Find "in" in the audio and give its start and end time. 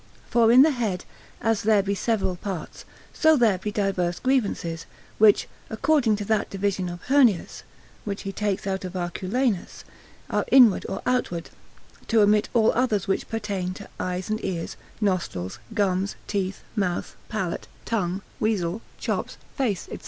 0.51-0.63